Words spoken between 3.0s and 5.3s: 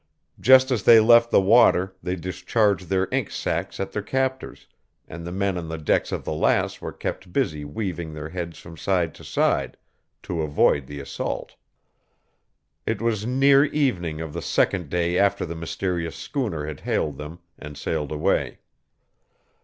ink sacs at their captors, and